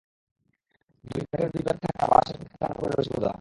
[1.05, 3.29] দুই ঘাটের দুই প্রান্তে থাকা বাঁশের খুঁটিতে টানটান করে রশি বাঁধা।